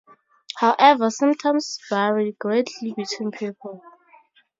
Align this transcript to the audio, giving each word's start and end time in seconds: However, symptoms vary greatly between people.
However, 0.55 1.11
symptoms 1.11 1.77
vary 1.87 2.31
greatly 2.39 2.91
between 2.97 3.29
people. 3.29 3.83